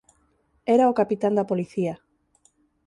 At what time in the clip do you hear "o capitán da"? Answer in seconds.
0.91-1.49